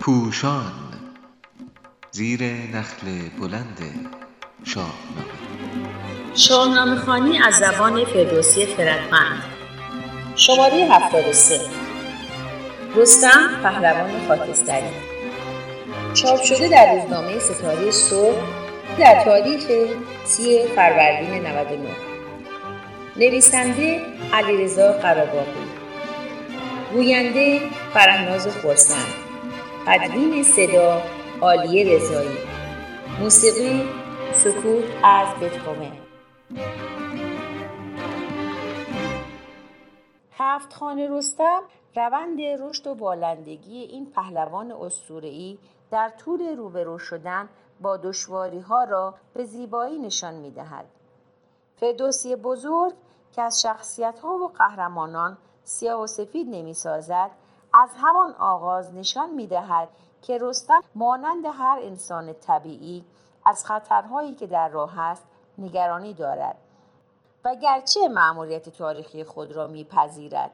[0.00, 0.72] پوشان
[2.10, 3.06] زیر نخل
[3.40, 3.78] بلند
[4.64, 4.92] شاهنامه.
[6.34, 9.42] شاهنامه خانی از زبان فردوسی خردمند.
[10.36, 11.60] شماره 73
[12.96, 14.90] رستم پهلوان خاکستری.
[16.14, 18.42] چاپ شده در روزنامه ستاره صبح
[18.98, 19.62] در تاریخ
[20.24, 21.90] سی فروردین 99
[23.16, 24.00] نویسنده
[24.32, 25.81] علیرضا قراباقی.
[26.92, 29.14] گوینده فرهناز خورسند
[29.86, 31.02] تدوین صدا
[31.40, 32.38] عالیه رضایی.
[33.20, 33.88] موسیقی
[34.34, 35.92] سکوت از بتهوون.
[40.32, 41.62] هفت خانه رستم
[41.96, 45.58] روند رشد و بالندگی این پهلوان اسطوره‌ای
[45.90, 47.48] در طول روبرو شدن
[47.80, 50.84] با دشواری ها را به زیبایی نشان می دهد.
[51.76, 52.92] فردوسی بزرگ
[53.32, 57.30] که از شخصیت ها و قهرمانان سیاه و سفید نمی سازد
[57.74, 59.88] از همان آغاز نشان می دهد
[60.22, 63.04] که رستم مانند هر انسان طبیعی
[63.44, 65.24] از خطرهایی که در راه است
[65.58, 66.56] نگرانی دارد
[67.44, 70.50] و گرچه معمولیت تاریخی خود را میپذیرد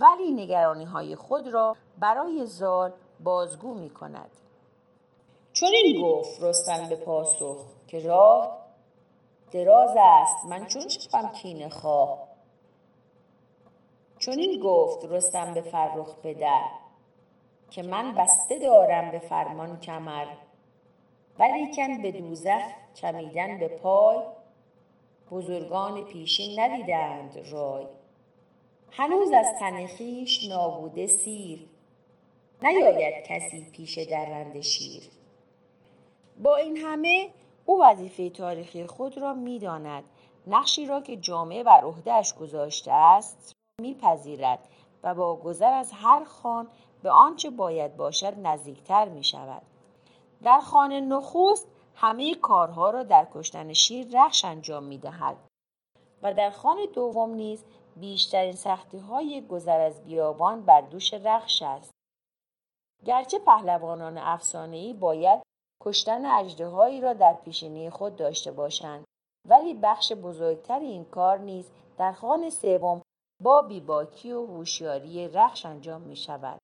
[0.00, 4.30] ولی نگرانی های خود را برای زال بازگو می کند
[5.52, 8.58] چون این گفت رستم به پاسخ که راه
[9.52, 10.46] دراز است.
[10.46, 12.18] من چون شوم کینه خواه.
[14.22, 16.64] چون این گفت رستم به فرخ پدر
[17.70, 20.26] که من بسته دارم به فرمان کمر
[21.38, 22.62] ولیکن به دوزخ
[22.94, 24.18] چمیدن به پای
[25.30, 27.86] بزرگان پیشین ندیدند رای.
[28.90, 31.66] هنوز از تن خویش نابوده سیر
[32.62, 35.02] نیاید کسی پیش درنده شیر.
[36.42, 37.30] با این همه
[37.66, 40.04] او وظیفه تاریخی خود را می‌داند.
[40.46, 44.68] نقشی را که جامعه بر عهدهاش گذاشته است میپذیرد
[45.02, 46.68] و با گذر از هر خان
[47.02, 49.62] به آنچه باید باشد نزدیکتر می شود.
[50.42, 55.36] در خانه نخست همه کارها را در کشتن شیر رخش انجام می دهد
[56.22, 57.64] و در خانه دوم نیز
[57.96, 61.90] بیشترین سختی های گذر از بیابان بر دوش رخش است.
[63.04, 65.42] گرچه پهلوانان افسانه‌ای باید
[65.84, 69.04] کشتن اجدهایی را در پیشینی خود داشته باشند
[69.48, 73.02] ولی بخش بزرگتر این کار نیز در خانه سوم
[73.42, 76.60] با بیباکی و هوشیاری رخش انجام می شود.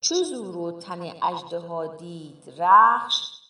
[0.00, 3.42] چو زور و تن اژدها دید رخش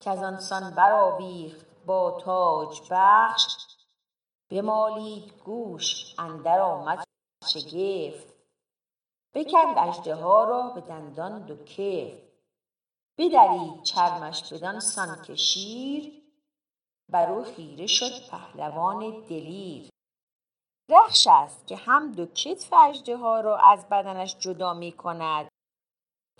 [0.00, 3.56] کز آنسان برآویخت با تاج بخش.
[4.50, 7.04] بمالید گوش اندر آمد
[7.46, 8.34] شگفت
[9.34, 12.26] بکند اژدها را به دندان دو کفت
[13.18, 16.22] بدرید چرمش بدان سان که شیر.
[17.08, 19.88] بر او خیره شد پهلوان دلیر.
[20.90, 25.48] رخش است که هم دو کتف اژدها را از بدنش جدا می کند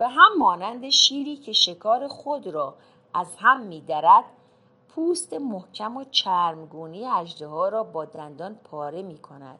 [0.01, 2.75] و هم مانند شیری که شکار خود را
[3.15, 4.25] از هم میدرد
[4.89, 9.59] پوست محکم و چرمگونی اژدها را با دندان پاره می کند.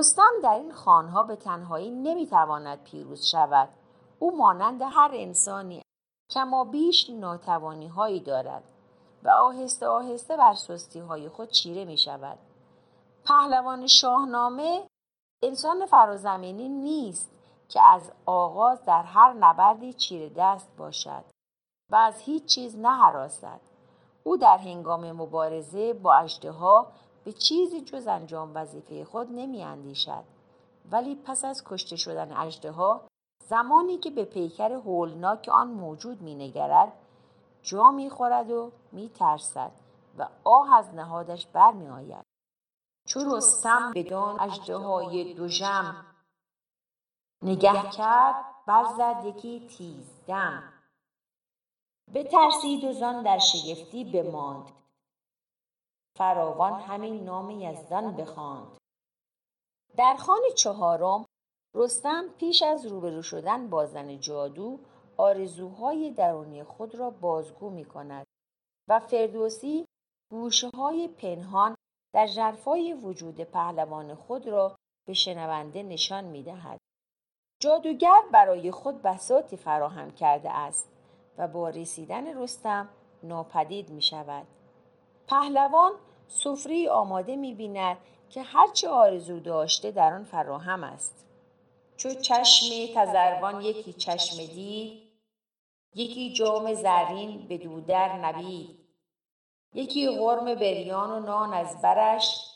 [0.00, 3.68] رستم در این خانها به تنهایی نمی‌تواند پیروز شود
[4.18, 5.82] او مانند هر انسانی
[6.30, 8.62] کما بیش ناتوانی هایی دارد
[9.22, 12.38] و آهسته آهسته بر سستی های خود چیره می شود.
[13.24, 14.86] پهلوان شاهنامه
[15.42, 17.30] انسان فرازمینی نیست
[17.68, 21.24] که از آغاز در هر نبردی چیره دست باشد
[21.90, 23.60] و از هیچ چیز نهراسد
[24.24, 26.86] او در هنگام مبارزه با اژدها
[27.24, 30.24] به چیزی جز انجام وظیفه خود نمی اندیشد
[30.90, 33.00] ولی پس از کشته شدن اژدها
[33.48, 36.92] زمانی که به پیکر هولناک آن موجود می نگرد
[37.62, 39.72] جا می خورد و می ترسد
[40.18, 42.24] و آه از نهادش برمی آید
[43.06, 46.06] چو رستم بدان اژدهای دژم
[47.42, 50.72] نگه کرد برزد یکی تیزدم.
[52.14, 54.79] بترسید و زان در شگفتی بماند.
[56.20, 58.76] فراوان همین نام یزدان بخواند
[59.96, 61.26] در خوان چهارم
[61.74, 64.78] رستم پیش از روبرو شدن با زن جادو
[65.16, 68.26] آرزوهای درونی خود را بازگو می کند
[68.88, 69.86] و فردوسی
[70.30, 71.76] گوشه های پنهان
[72.14, 74.76] در جرفای وجود پهلوان خود را
[75.06, 76.78] به شنونده نشان می دهد.
[77.60, 80.88] جادوگر برای خود بساطی فراهم کرده است
[81.38, 82.88] و با رسیدن رستم
[83.22, 84.46] ناپدید می شود.
[85.28, 85.92] پهلوان
[86.30, 87.96] سفره آماده می بیند
[88.30, 91.26] که هرچه آرزو داشته در آن فراهم است.
[91.96, 95.02] چو چشم تزروان یکی چشم دید
[95.94, 98.78] یکی جام زرین به دودر نبید.
[99.74, 102.46] یکی غرم بریان و نان از برش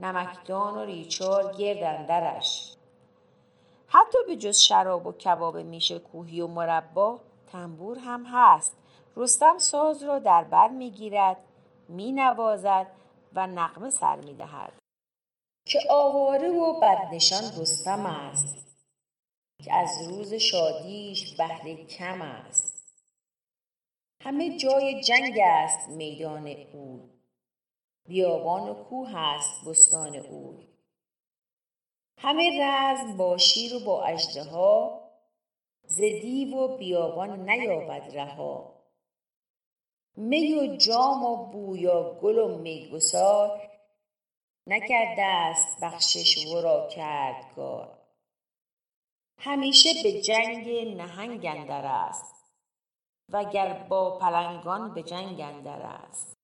[0.00, 2.76] نمکدان و ریچار گردندرش
[3.86, 7.20] حتی به جز شراب و کباب میشه کوهی و مربا
[7.52, 8.76] تنبور هم هست.
[9.16, 11.36] رستم ساز را در بر می‌گیرد.
[11.88, 12.86] مینوازد
[13.32, 14.72] و نقمه سر می‌دهد.
[15.66, 18.66] که آواره و بدنشان رستم است.
[19.64, 22.76] که از روز شادیش بهره کم است.
[24.22, 27.00] همه جای جنگ است میدان اوی
[28.08, 30.68] بیابان و کوه است بستان اوی
[32.18, 35.00] همه رزم با شیر و با اژدها
[35.86, 38.75] ز دیو و بیابان نیابد رها.
[40.16, 43.70] می و جام و بویا گل و میگسار
[44.66, 47.98] نکرده است بخشش ورا کردگار.
[49.38, 52.34] همیشه به جنگ نهنگ اندر است
[53.28, 56.35] وگر با پلنگان به جنگ اندر است.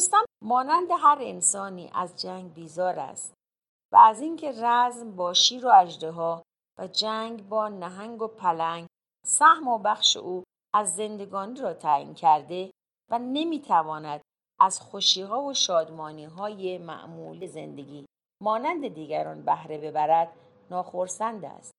[0.00, 3.34] رستم مانند هر انسانی از جنگ بیزار است
[3.92, 6.42] و از اینکه رزم با شیر و اژدها
[6.78, 8.86] و جنگ با نهنگ و پلنگ
[9.26, 12.70] سهم و بخش او از زندگانی را تعیین کرده
[13.10, 14.20] و نمی‌تواند
[14.60, 18.06] از خوشیها و شادمانیهای معمول زندگی
[18.42, 20.32] مانند دیگران بهره ببرد
[20.70, 21.72] ناخرسند است.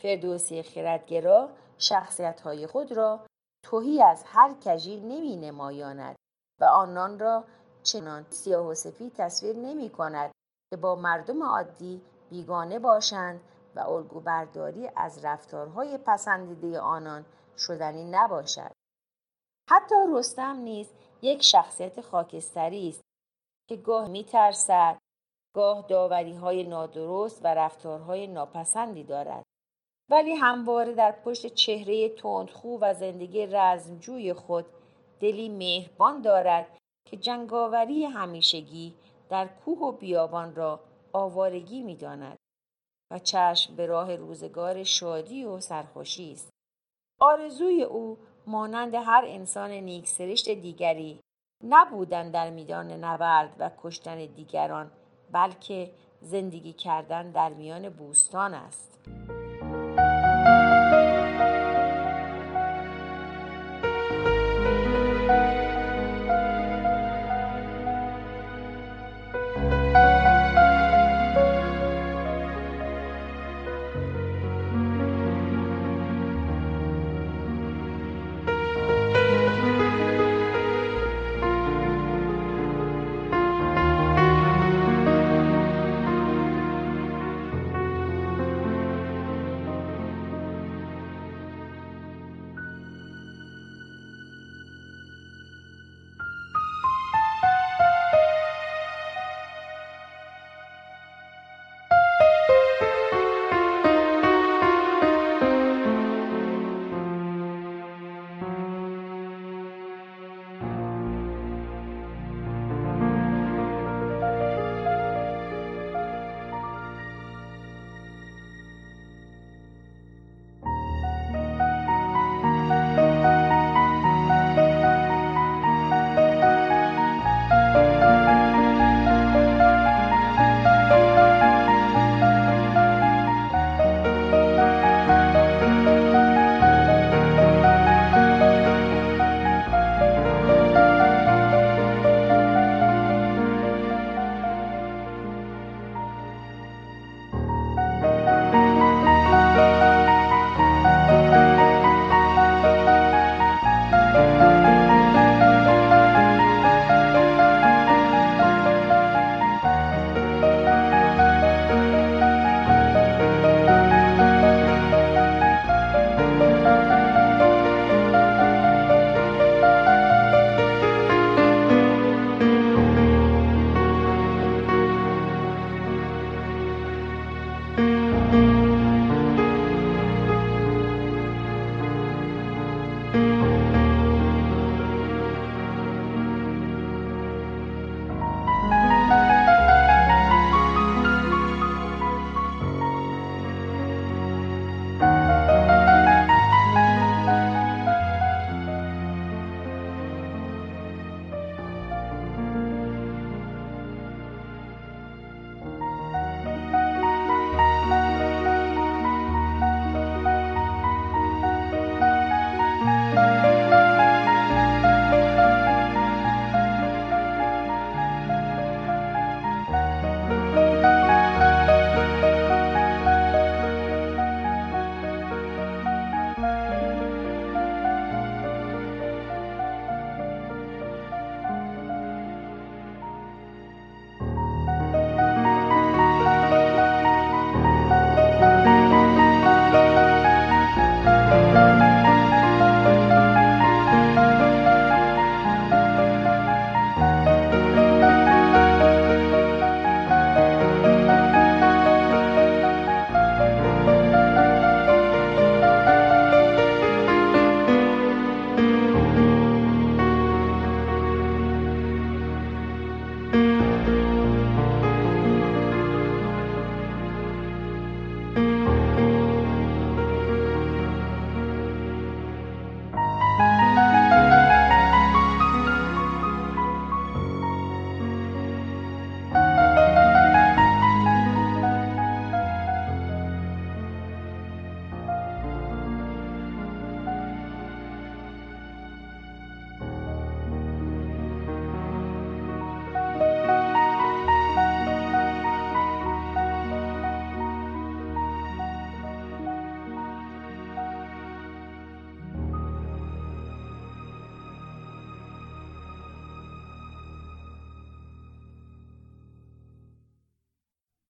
[0.00, 3.26] فردوسی خردگرا شخصیتهای خود را
[3.64, 6.16] توهی از هر کژی نمی نمایاند
[6.60, 7.44] و آنان را
[7.82, 10.30] چنان سیاه و سفید تصویر نمی کند
[10.70, 13.40] که با مردم عادی بیگانه باشند
[13.76, 17.24] و الگو برداری از رفتارهای پسندیده آنان
[17.58, 18.72] شدنی نباشد.
[19.70, 20.90] حتی رستم نیز
[21.22, 23.00] یک شخصیت خاکستری است
[23.68, 24.98] که گاه میترسد
[25.54, 29.44] گاه داوری های نادرست و رفتارهای ناپسندی دارد.
[30.08, 34.66] ولی همواره در پشت چهره تندخو و زندگی رزمجوی خود
[35.20, 36.66] دلی مهربان دارد
[37.04, 38.94] که جنگاوری همیشگی
[39.28, 40.80] در کوه و بیابان را
[41.12, 42.38] آوارگی می داند
[43.10, 46.50] و چشم به راه روزگار شادی و سرخوشی است.
[47.20, 51.20] آرزوی او مانند هر انسان نیکسرشت دیگری
[51.64, 54.90] نبودن در میدان نبرد و کشتن دیگران
[55.32, 58.98] بلکه زندگی کردن در میان بوستان است